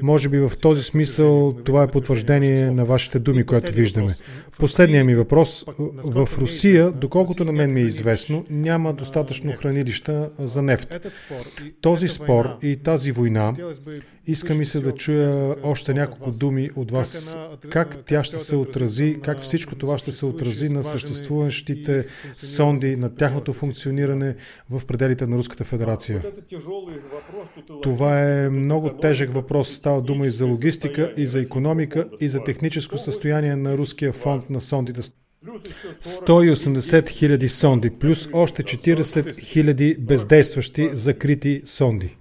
Може 0.02 0.30
би 0.30 0.40
в 0.40 0.52
този 0.62 0.84
смисъл 0.84 1.54
това 1.66 1.84
е 1.84 1.88
потвърждение 1.88 2.72
на 2.72 2.86
вашите 2.86 3.20
думи, 3.20 3.46
което 3.46 3.72
виждаме. 3.72 4.14
Последният 4.60 5.08
ми 5.08 5.16
въпрос. 5.16 5.66
В 6.04 6.30
Русия, 6.38 6.92
доколкото 6.92 7.46
на 7.46 7.52
мен 7.52 7.74
ми 7.74 7.82
е 7.82 7.86
известно, 7.86 8.46
няма 8.50 8.94
достатъчно 8.94 9.54
хранилища 9.54 10.30
за 10.40 10.62
нефт. 10.62 11.08
Този 11.82 12.08
спор 12.08 12.46
и 12.62 12.76
тази 12.76 13.12
война 13.12 13.54
иска 14.28 14.56
ми 14.56 14.66
се 14.66 14.80
да 14.80 14.92
чуя 14.92 15.56
още 15.64 15.94
няколко 15.94 16.32
думи 16.32 16.70
от 16.76 16.92
вас. 16.98 17.38
Как 17.70 18.06
тя 18.06 18.24
ще 18.24 18.39
се 18.39 18.56
отрази, 18.56 19.18
как 19.24 19.42
всичко 19.42 19.75
това 19.75 19.98
ще 19.98 20.12
се 20.12 20.25
отрази 20.25 20.70
на 20.70 20.84
съществуващите 20.84 22.06
сонди, 22.36 22.96
на 22.96 23.16
тяхното 23.16 23.54
функциониране 23.54 24.36
в 24.70 24.86
пределите 24.86 25.27
на 25.27 25.38
Руската 25.38 25.63
федерация? 25.63 26.24
Това 27.82 28.22
е 28.22 28.50
много 28.50 28.89
тежък 28.89 29.34
въпрос. 29.34 29.70
Става 29.70 30.01
дума 30.01 30.27
и 30.27 30.32
за 30.32 30.46
логистика, 30.46 31.13
и 31.18 31.27
за 31.27 31.42
економика, 31.42 32.10
и 32.22 32.30
за 32.30 32.44
техническо 32.44 32.98
състояние 32.98 33.56
на 33.56 33.77
руския 33.77 34.13
фонд 34.13 34.50
на 34.50 34.62
сондите. 34.62 35.01
180 36.01 37.10
хиляди 37.10 37.50
сонди, 37.50 37.89
плюс 37.89 38.30
още 38.34 38.63
40 38.63 39.39
хиляди 39.39 39.96
бездействащи 40.00 40.89
закрити 40.94 41.62
сонди. 41.66 42.18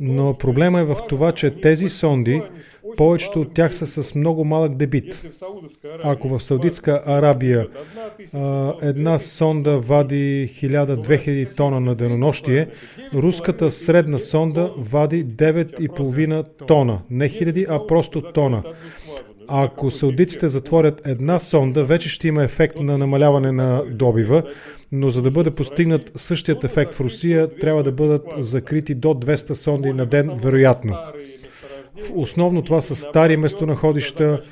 Но 0.00 0.38
проблема 0.38 0.80
е 0.80 0.84
в 0.84 0.96
това, 1.08 1.32
че 1.32 1.60
тези 1.60 1.88
сонди, 1.88 2.42
повечето 2.96 3.40
от 3.40 3.54
тях 3.54 3.74
са 3.74 3.86
с 3.86 4.14
много 4.14 4.44
малък 4.44 4.76
дебит. 4.76 5.24
Ако 6.02 6.28
в 6.28 6.42
Саудитска 6.42 7.02
Арабия 7.06 7.66
една 8.82 9.18
сонда 9.18 9.78
вади 9.78 10.48
1000-2000 10.62 11.56
тона 11.56 11.80
на 11.80 11.94
денонощие, 11.94 12.68
руската 13.14 13.70
средна 13.70 14.18
сонда 14.18 14.70
вади 14.78 15.26
9,5 15.26 16.66
тона. 16.66 17.00
Не 17.10 17.28
хиляди, 17.28 17.66
а 17.68 17.86
просто 17.86 18.20
тона. 18.20 18.62
Ако 19.48 19.90
саудиците 19.90 20.48
затворят 20.48 21.02
една 21.06 21.38
сонда, 21.38 21.84
вече 21.84 22.08
ще 22.08 22.28
има 22.28 22.44
ефект 22.44 22.80
на 22.80 22.98
намаляване 22.98 23.52
на 23.52 23.82
добива, 23.90 24.42
но 24.92 25.10
за 25.10 25.22
да 25.22 25.30
бъде 25.30 25.50
постигнат 25.50 26.12
същият 26.16 26.64
ефект 26.64 26.94
в 26.94 27.00
Русия, 27.00 27.56
трябва 27.56 27.82
да 27.82 27.92
бъдат 27.92 28.22
закрити 28.38 28.94
до 28.94 29.08
200 29.08 29.52
сонди 29.52 29.92
на 29.92 30.06
ден, 30.06 30.30
вероятно. 30.36 30.96
Основно 32.14 32.62
това 32.62 32.80
са 32.80 32.96
стари 32.96 33.36
местонаходища, 33.36 34.42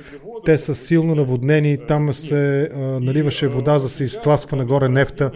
те 0.45 0.59
са 0.59 0.75
силно 0.75 1.15
наводнени, 1.15 1.79
там 1.89 2.15
се 2.15 2.71
а, 2.75 2.79
наливаше 2.79 3.49
вода, 3.49 3.79
за 3.79 3.87
да 3.87 3.91
се 3.91 4.05
изтласква 4.05 4.57
нагоре 4.57 4.89
нефта 4.89 5.31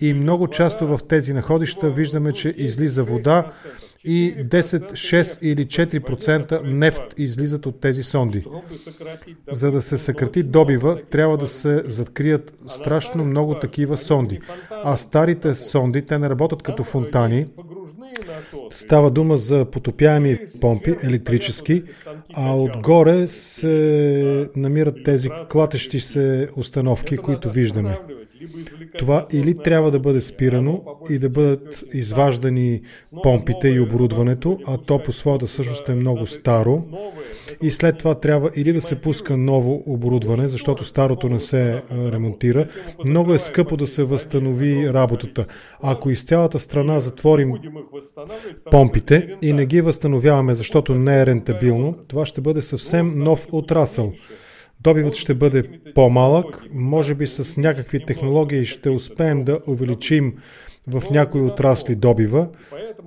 и 0.00 0.14
много 0.14 0.48
често 0.48 0.86
в 0.86 1.00
тези 1.08 1.34
находища 1.34 1.90
виждаме, 1.90 2.32
че 2.32 2.54
излиза 2.56 3.04
вода, 3.04 3.52
и 4.04 4.34
10, 4.36 4.92
6 4.92 5.42
или 5.42 5.66
4% 5.66 6.62
нефт 6.62 7.02
излизат 7.16 7.66
от 7.66 7.80
тези 7.80 8.02
сонди. 8.02 8.44
За 9.50 9.72
да 9.72 9.82
се 9.82 9.96
съкрати 9.96 10.42
добива, 10.42 10.98
трябва 11.10 11.36
да 11.36 11.48
се 11.48 11.82
закрият 11.84 12.54
страшно 12.66 13.24
много 13.24 13.58
такива 13.58 13.96
сонди. 13.96 14.40
А 14.70 14.96
старите 14.96 15.54
сонди, 15.54 16.02
те 16.02 16.18
не 16.18 16.30
работят 16.30 16.62
като 16.62 16.84
фонтани, 16.84 17.46
Става 18.70 19.10
дума 19.10 19.36
за 19.36 19.64
потопяеми 19.64 20.38
помпи, 20.60 20.96
електрически, 21.02 21.82
а 22.34 22.56
отгоре 22.56 23.26
се 23.26 24.50
намират 24.56 25.04
тези 25.04 25.28
клатещи 25.50 26.00
се 26.00 26.48
установки, 26.56 27.16
които 27.16 27.50
виждаме. 27.50 27.98
Това 28.98 29.24
или 29.32 29.58
трябва 29.58 29.90
да 29.90 29.98
бъде 29.98 30.20
спирано 30.20 30.82
и 31.10 31.18
да 31.18 31.28
бъдат 31.28 31.84
изваждани 31.94 32.80
помпите 33.22 33.68
и 33.68 33.80
оборудването, 33.80 34.58
а 34.66 34.76
то 34.76 35.02
по 35.02 35.12
своята 35.12 35.46
същност 35.46 35.88
е 35.88 35.94
много 35.94 36.26
старо. 36.26 36.84
И 37.62 37.70
след 37.70 37.98
това 37.98 38.14
трябва 38.14 38.50
или 38.56 38.72
да 38.72 38.80
се 38.80 39.00
пуска 39.00 39.36
ново 39.36 39.82
оборудване, 39.86 40.48
защото 40.48 40.84
старото 40.84 41.28
не 41.28 41.38
се 41.38 41.82
ремонтира. 41.92 42.68
Много 43.06 43.34
е 43.34 43.38
скъпо 43.38 43.76
да 43.76 43.86
се 43.86 44.04
възстанови 44.04 44.92
работата. 44.92 45.46
Ако 45.82 46.10
из 46.10 46.24
цялата 46.24 46.58
страна 46.58 47.00
затворим 47.00 47.52
помпите 48.70 49.36
и 49.42 49.52
не 49.52 49.66
ги 49.66 49.80
възстановяваме, 49.80 50.54
защото 50.54 50.94
не 50.94 51.20
е 51.20 51.26
рентабилно, 51.26 51.94
това 52.08 52.26
ще 52.26 52.40
бъде 52.40 52.62
съвсем 52.62 53.14
нов 53.14 53.46
отрасъл. 53.52 54.12
Добивът 54.80 55.14
ще 55.14 55.34
бъде 55.34 55.62
по-малък, 55.94 56.66
може 56.72 57.14
би 57.14 57.26
с 57.26 57.56
някакви 57.56 58.06
технологии 58.06 58.64
ще 58.64 58.90
успеем 58.90 59.44
да 59.44 59.60
увеличим 59.66 60.34
в 60.86 61.02
някои 61.10 61.40
отрасли 61.40 61.94
добива, 61.94 62.48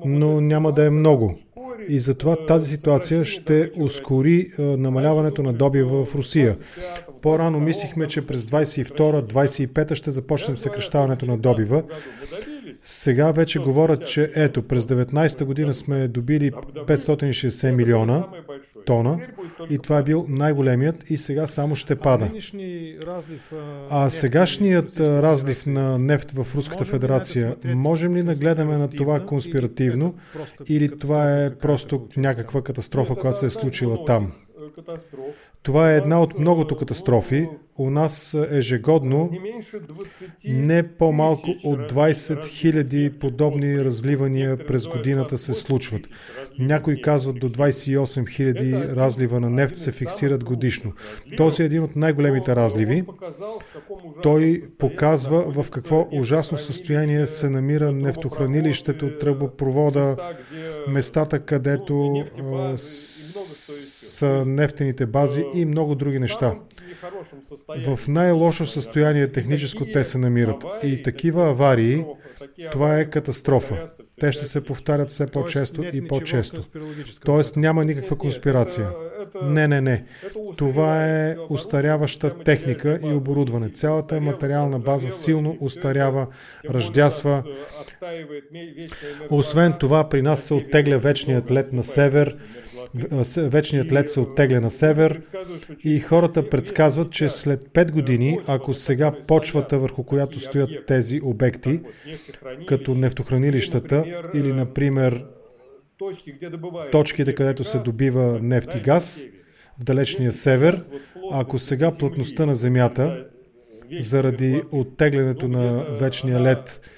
но 0.06 0.42
няма 0.42 0.72
да 0.72 0.86
е 0.86 0.90
много. 0.90 1.40
И 1.88 2.00
затова 2.00 2.46
тази 2.46 2.70
ситуация 2.70 3.26
ще 3.26 3.72
ускори 3.80 4.52
намаляването 4.60 5.44
на 5.44 5.54
добива 5.54 6.06
в 6.06 6.16
Русия. 6.16 6.56
По-рано 7.22 7.60
мислихме, 7.60 8.08
че 8.08 8.28
през 8.28 8.46
22-25 8.46 9.96
ще 9.96 10.12
започнем 10.12 10.58
съкрещаването 10.58 11.26
на 11.26 11.38
добива. 11.38 11.84
Сега 12.84 13.32
вече 13.32 13.60
говорят, 13.60 14.08
че 14.08 14.32
ето, 14.36 14.64
през 14.64 14.86
19-та 14.86 15.46
година 15.46 15.74
сме 15.74 16.08
добили 16.08 16.52
560 16.52 17.72
милиона 17.72 18.28
тона 18.86 19.20
и 19.70 19.80
това 19.80 19.98
е 19.98 20.04
бил 20.04 20.26
най-големият 20.30 21.10
и 21.10 21.18
сега 21.18 21.48
само 21.48 21.76
ще 21.76 21.96
пада. 21.96 22.32
А 23.90 24.10
сегашният 24.10 25.00
разлив 25.00 25.66
на 25.66 26.00
нефт 26.00 26.32
в 26.32 26.56
Руската 26.56 26.86
федерация, 26.86 27.56
можем 27.66 28.16
ли 28.16 28.24
да 28.24 28.36
гледаме 28.36 28.78
на 28.78 28.90
това 28.90 29.20
конспиративно 29.20 30.16
или 30.68 30.98
това 30.98 31.42
е 31.42 31.56
просто 31.56 32.08
някаква 32.18 32.62
катастрофа, 32.62 33.16
която 33.16 33.40
се 33.40 33.46
е 33.46 33.50
случила 33.50 34.06
там? 34.06 34.32
Това 35.64 35.92
е 35.92 35.98
една 35.98 36.22
от 36.22 36.40
многото 36.40 36.78
катастрофи. 36.78 37.48
У 37.82 37.90
нас 37.90 38.36
ежегодно 38.52 39.32
не 40.46 40.84
по-малко 40.84 41.50
от 41.64 41.80
20 41.94 42.44
000 42.44 43.20
подобни 43.20 43.86
разливания 43.86 44.66
през 44.66 44.88
годината 44.88 45.38
се 45.38 45.54
случват. 45.54 46.02
Някои 46.60 47.02
казват 47.02 47.40
до 47.40 47.50
28 47.50 47.98
000 47.98 48.96
разлива 48.96 49.40
на 49.40 49.50
нефт 49.50 49.76
се 49.76 49.92
фиксират 49.92 50.44
годишно. 50.44 50.94
Този 51.38 51.64
е 51.64 51.66
един 51.66 51.84
от 51.84 51.96
най-големите 51.96 52.56
разливи. 52.56 53.04
Той 54.24 54.64
показва 54.80 55.64
в 55.64 55.72
какво 55.72 56.08
ужасно 56.12 56.58
състояние 56.58 57.28
се 57.28 57.50
намира 57.50 57.92
нефтохранилището, 57.92 59.18
тръбопровода, 59.18 60.34
местата, 60.88 61.40
където 61.40 62.24
са 62.78 64.44
нефтените 64.46 65.06
бази 65.06 65.46
и 65.54 65.66
много 65.66 65.96
други 65.96 66.20
неща. 66.20 66.56
В 67.86 68.08
най-лошо 68.08 68.66
състояние 68.66 69.28
техническо 69.28 69.86
те 69.86 70.04
се 70.04 70.18
намират. 70.18 70.66
И 70.84 71.04
такива 71.04 71.50
аварии, 71.50 72.06
това 72.72 73.00
е 73.00 73.10
катастрофа. 73.10 73.90
Те 74.20 74.32
ще 74.32 74.46
се 74.46 74.64
повтарят 74.64 75.10
все 75.10 75.28
по-често 75.28 75.84
и 75.94 76.08
по-често. 76.08 76.62
Тоест 77.26 77.58
няма 77.58 77.86
никаква 77.86 78.18
конспирация. 78.18 78.90
Не, 79.44 79.68
не, 79.68 79.82
не. 79.82 80.06
Това 80.58 81.08
е 81.08 81.36
устаряваща 81.50 82.44
техника 82.44 83.00
и 83.04 83.14
оборудване. 83.14 83.70
Цялата 83.70 84.22
материална 84.22 84.80
база 84.80 85.12
силно 85.12 85.58
устарява, 85.60 86.28
ръждясва. 86.70 87.44
Освен 89.30 89.74
това, 89.80 90.10
при 90.10 90.22
нас 90.22 90.44
се 90.44 90.54
оттегля 90.54 90.98
вечният 90.98 91.52
лед 91.52 91.74
на 91.74 91.84
север, 91.84 92.38
вечният 93.38 93.92
лед 93.92 94.10
се 94.10 94.20
оттегля 94.20 94.62
на 94.62 94.70
север 94.70 95.20
и 95.84 96.00
хората 96.00 96.50
предсказват, 96.50 97.12
че 97.12 97.30
след 97.30 97.66
5 97.66 97.92
години, 97.92 98.40
ако 98.48 98.74
сега 98.74 99.14
почвата 99.28 99.80
върху 99.80 100.04
която 100.04 100.40
стоят 100.40 100.70
тези 100.88 101.22
обекти, 101.24 101.80
като 102.68 102.96
нефтохранилищата 102.96 104.06
или, 104.34 104.54
например, 104.54 105.26
точките, 106.92 107.36
където 107.36 107.64
се 107.64 107.80
добива 107.80 108.40
нефт 108.42 108.76
и 108.76 108.80
газ, 108.80 109.26
в 109.80 109.84
далечния 109.84 110.32
север, 110.32 110.86
ако 111.32 111.60
сега 111.60 111.98
плътността 111.98 112.46
на 112.46 112.56
Земята, 112.56 113.26
заради 114.00 114.62
оттеглянето 114.72 115.48
на 115.48 115.86
вечния 115.90 116.42
лед, 116.42 116.92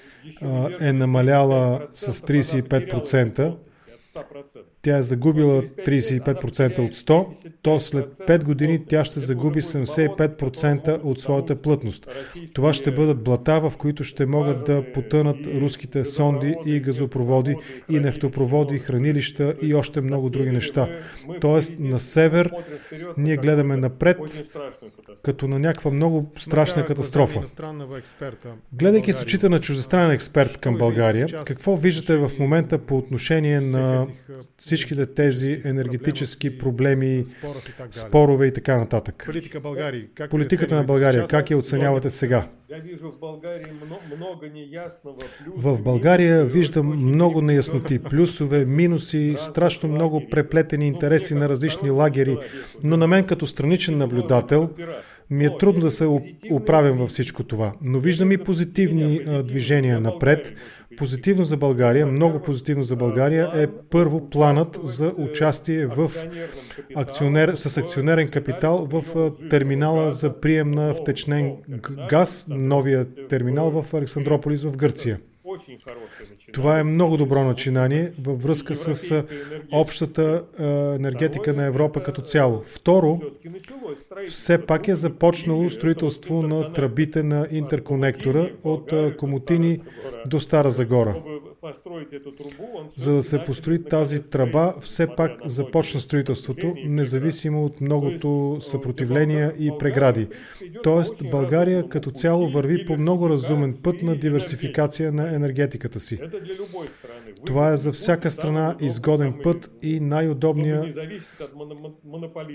е 0.80 0.92
намаляла 0.92 1.86
с 1.92 2.12
35%, 2.12 3.56
тя 4.84 4.96
е 4.96 5.02
загубила 5.02 5.62
35% 5.62 6.78
от 6.78 6.94
100, 6.94 7.26
то 7.62 7.80
след 7.80 8.06
5 8.16 8.44
години 8.44 8.84
тя 8.88 9.04
ще 9.04 9.20
загуби 9.20 9.60
75% 9.60 11.00
от 11.02 11.20
своята 11.20 11.56
плътност. 11.56 12.08
Това 12.54 12.74
ще 12.74 12.90
бъдат 12.90 13.24
блата, 13.24 13.60
в 13.60 13.72
които 13.78 14.04
ще 14.04 14.26
могат 14.26 14.64
да 14.64 14.92
потънат 14.92 15.46
руските 15.46 16.04
сонди 16.04 16.54
и 16.66 16.80
газопроводи 16.80 17.56
и 17.90 17.98
нефтопроводи, 18.00 18.78
хранилища 18.78 19.54
и 19.62 19.74
още 19.74 20.00
много 20.00 20.30
други 20.30 20.50
неща. 20.50 20.88
Тоест 21.40 21.72
на 21.78 22.00
север 22.00 22.50
ние 23.16 23.36
гледаме 23.36 23.76
напред 23.76 24.18
като 25.22 25.48
на 25.48 25.58
някаква 25.58 25.90
много 25.90 26.30
страшна 26.32 26.86
катастрофа. 26.86 27.42
Гледайки 28.72 29.12
с 29.12 29.22
очите 29.22 29.48
на 29.48 29.60
чуждестранен 29.60 30.10
експерт 30.10 30.58
към 30.58 30.78
България, 30.78 31.28
какво 31.44 31.76
виждате 31.76 32.16
в 32.16 32.30
момента 32.38 32.78
по 32.78 32.98
отношение 32.98 33.60
на 33.60 34.06
всичките 34.76 35.06
тези 35.06 35.60
енергетически 35.64 36.58
проблеми, 36.58 37.24
спорове 37.90 38.46
и 38.46 38.52
така 38.52 38.76
нататък. 38.76 39.22
Политика 39.26 39.60
България. 39.60 40.06
Как 40.14 40.30
Политиката 40.30 40.76
на 40.76 40.84
България, 40.84 41.26
как 41.26 41.50
я 41.50 41.58
оценявате 41.58 42.10
сега? 42.10 42.48
В 45.56 45.82
България 45.82 46.44
виждам 46.44 46.86
много 46.86 47.42
неясноти, 47.42 47.98
плюсове, 47.98 48.64
минуси, 48.66 49.34
страшно 49.38 49.88
много 49.88 50.28
преплетени 50.30 50.86
интереси 50.86 51.34
на 51.34 51.48
различни 51.48 51.90
лагери, 51.90 52.38
но 52.82 52.96
на 52.96 53.06
мен 53.06 53.24
като 53.24 53.46
страничен 53.46 53.98
наблюдател 53.98 54.70
ми 55.30 55.44
е 55.44 55.58
трудно 55.58 55.80
да 55.80 55.90
се 55.90 56.08
оправям 56.50 56.98
във 56.98 57.10
всичко 57.10 57.44
това. 57.44 57.72
Но 57.82 57.98
виждам 57.98 58.32
и 58.32 58.38
позитивни 58.38 59.20
движения 59.44 60.00
напред. 60.00 60.52
Позитивно 60.96 61.44
за 61.44 61.56
България, 61.56 62.06
много 62.06 62.42
позитивно 62.42 62.82
за 62.82 62.96
България 62.96 63.50
е 63.54 63.66
първо 63.66 64.30
планът 64.30 64.78
за 64.82 65.12
участие 65.18 65.86
в 65.86 66.10
акционер, 66.94 67.54
с 67.54 67.76
акционерен 67.76 68.28
капитал 68.28 68.88
в 68.90 69.30
терминала 69.50 70.12
за 70.12 70.40
прием 70.40 70.70
на 70.70 70.94
втечнен 70.94 71.52
газ, 72.08 72.46
новия 72.48 73.06
терминал 73.28 73.82
в 73.82 73.94
Александрополис 73.94 74.64
в 74.64 74.76
Гърция. 74.76 75.18
Това 76.52 76.78
е 76.78 76.84
много 76.84 77.16
добро 77.16 77.44
начинание 77.44 78.12
във 78.22 78.42
връзка 78.42 78.74
с 78.74 79.24
общата 79.72 80.44
енергетика 80.94 81.52
на 81.52 81.66
Европа 81.66 82.02
като 82.02 82.22
цяло. 82.22 82.62
Второ, 82.64 83.20
все 84.28 84.66
пак 84.66 84.88
е 84.88 84.96
започнало 84.96 85.70
строителство 85.70 86.42
на 86.42 86.72
тръбите 86.72 87.22
на 87.22 87.48
интерконектора 87.50 88.48
от 88.64 88.92
Комотини 89.18 89.80
до 90.26 90.40
Стара 90.40 90.70
Загора. 90.70 91.22
За 92.96 93.14
да 93.14 93.22
се 93.22 93.44
построи 93.44 93.84
тази 93.84 94.30
тръба, 94.30 94.74
все 94.80 95.06
пак 95.16 95.32
започна 95.46 96.00
строителството, 96.00 96.74
независимо 96.84 97.64
от 97.64 97.80
многото 97.80 98.56
съпротивления 98.60 99.54
и 99.58 99.72
прегради. 99.78 100.28
Тоест, 100.82 101.30
България 101.30 101.88
като 101.88 102.10
цяло 102.10 102.48
върви 102.48 102.84
по 102.86 102.96
много 102.96 103.30
разумен 103.30 103.74
път 103.84 104.02
на 104.02 104.16
диверсификация 104.16 105.12
на 105.12 105.34
енергетиката 105.34 106.00
си. 106.00 106.18
Това 107.46 107.72
е 107.72 107.76
за 107.76 107.92
всяка 107.92 108.30
страна 108.30 108.76
изгоден 108.80 109.34
път 109.42 109.70
и 109.82 110.00
най-удобният 110.00 110.96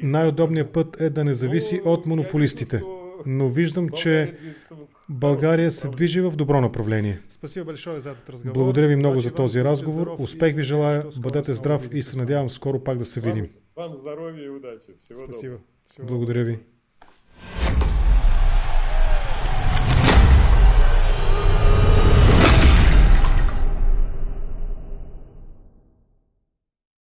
най 0.03 0.33
път 0.73 1.01
е 1.01 1.09
да 1.09 1.23
не 1.23 1.33
зависи 1.33 1.81
от 1.85 2.05
монополистите. 2.05 2.81
Но 3.25 3.49
виждам, 3.49 3.89
че 3.89 4.33
България 5.09 5.71
се 5.71 5.89
движи 5.89 6.21
в 6.21 6.31
добро 6.31 6.61
направление. 6.61 7.21
Благодаря 8.45 8.87
ви 8.87 8.95
много 8.95 9.19
за 9.19 9.33
този 9.33 9.63
разговор. 9.63 10.15
Успех 10.19 10.55
ви 10.55 10.63
желая, 10.63 11.05
бъдете 11.19 11.53
здрав 11.53 11.89
и 11.93 12.01
се 12.01 12.17
надявам 12.17 12.49
скоро 12.49 12.83
пак 12.83 12.97
да 12.97 13.05
се 13.05 13.19
видим. 13.19 13.49
Благодаря 15.99 16.43
ви. 16.43 16.59